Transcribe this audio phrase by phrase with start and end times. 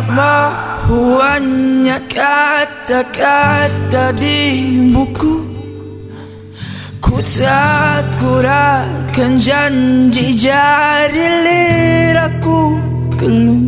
[0.00, 4.40] tidak mahu hanya kata-kata di
[4.96, 5.36] buku.
[7.04, 12.60] Ku takut akan janji jari liraku
[13.16, 13.64] keluh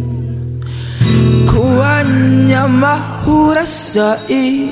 [1.49, 4.69] Ku hanya mahu rasai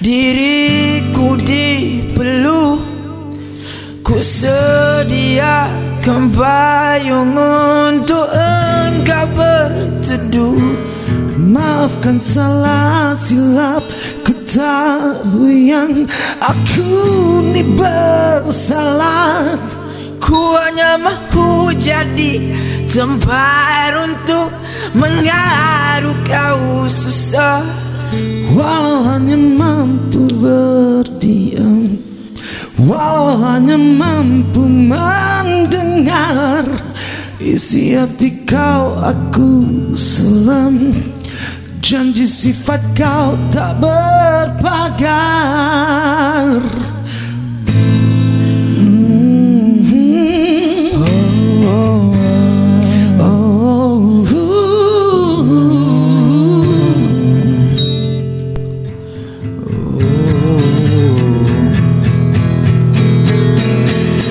[0.00, 2.80] diriku dipeluk
[4.00, 10.91] Ku sediakan payung untuk engkau berteduh
[11.52, 13.84] Maafkan salah silap
[14.24, 16.08] Ku tahu yang
[16.40, 16.88] aku
[17.52, 19.60] ni bersalah.
[20.16, 22.40] Ku hanya mahu jadi
[22.88, 24.48] tempat untuk
[24.96, 27.82] mengaruh kau susah.
[28.52, 31.96] Walau hanya mampu berdiam
[32.76, 36.68] Walau hanya mampu mendengar
[37.40, 39.64] Isi hati kau aku
[39.96, 40.92] selam
[41.92, 45.12] Janji sifat kau tak berpagar.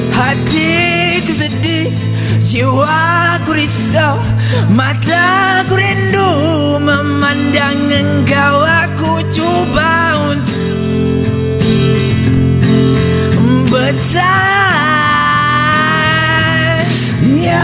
[0.09, 1.93] Hatiku sedih
[3.51, 4.17] Jiwaku risau
[4.71, 10.79] Mataku rindu Memandang engkau Aku cuba untuk
[13.71, 14.43] Bertahan.
[17.39, 17.63] Ya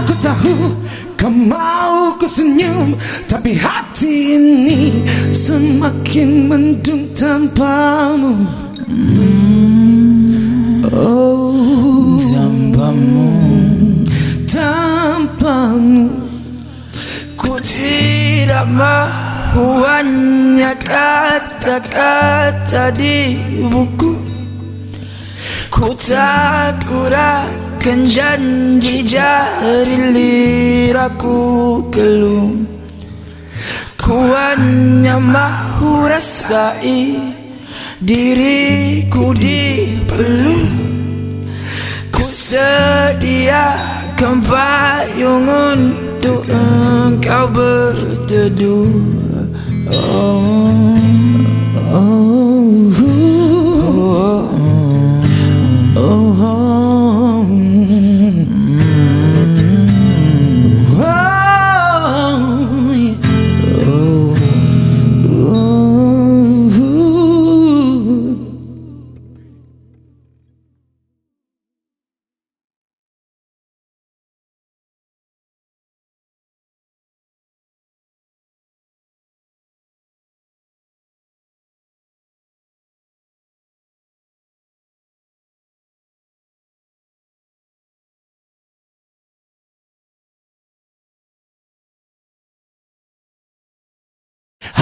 [0.00, 0.72] aku tahu
[1.16, 2.96] kau mau ku senyum
[3.28, 8.32] Tapi hati ini semakin mendung tanpamu.
[8.86, 9.55] Oh
[18.70, 23.36] mahu hanya kata-kata di
[23.70, 24.14] buku.
[25.70, 32.56] Ku takut akan janji jari liraku keluh.
[34.00, 37.18] Ku hanya mahu rasai
[38.00, 40.70] diriku dipeluk
[42.14, 46.15] Ku sediakan payung untuk
[46.50, 48.90] engkau berteduh.
[49.92, 50.95] Oh,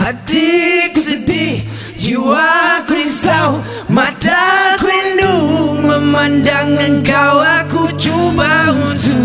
[0.04, 1.64] Hatiku sedih,
[1.96, 5.32] jiwaku risau Mataku rindu
[5.80, 9.24] memandang engkau Aku cuba untuk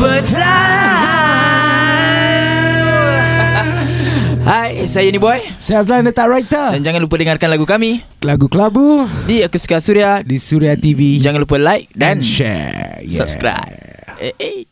[0.00, 1.04] bertahan.
[4.40, 5.44] Hai, saya ni Boy.
[5.60, 6.72] Saya Azlan Letak Writer.
[6.72, 8.00] Dan jangan lupa dengarkan lagu kami.
[8.24, 9.04] Lagu Kelabu.
[9.28, 10.24] Di Akustika Surya.
[10.24, 13.04] Di Surya TV Jangan lupa like dan and share.
[13.04, 13.20] Yeah.
[13.20, 13.76] subscribe.
[14.16, 14.71] Eh, eh.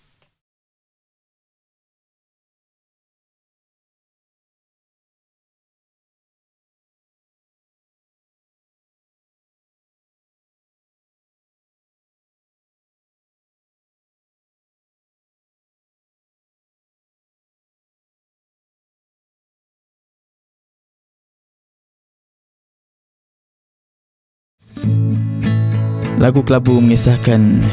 [26.21, 27.65] Lagu kelabu mengisahkan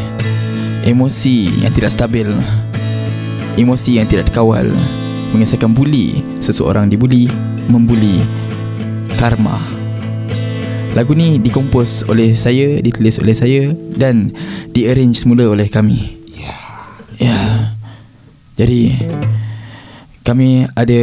[0.87, 2.31] emosi yang tidak stabil,
[3.59, 4.71] emosi yang tidak dikawal,
[5.35, 7.27] mengisahkan buli, seseorang dibuli,
[7.67, 8.23] membuli,
[9.19, 9.59] karma.
[10.95, 13.63] Lagu ni dikompos oleh saya, ditulis oleh saya
[13.99, 14.31] dan
[14.71, 16.15] diarrange semula oleh kami.
[16.33, 16.57] Ya.
[17.19, 17.39] Ya.
[18.57, 18.97] Jadi
[20.25, 21.01] kami ada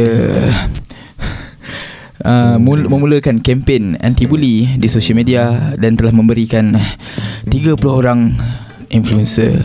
[2.25, 6.73] uh, mul- memulakan kempen anti bully di sosial media dan telah memberikan
[7.47, 8.33] 30 orang
[8.89, 9.61] influencer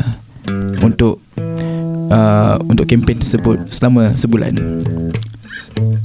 [0.84, 1.24] untuk
[2.12, 4.54] uh, untuk kempen tersebut selama sebulan.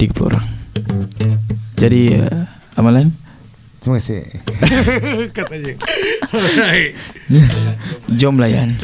[0.24, 0.46] orang.
[1.76, 2.48] Jadi uh,
[2.80, 3.12] amalan?
[3.80, 4.24] Terima kasih.
[5.36, 5.74] Katanya
[8.18, 8.74] jom layan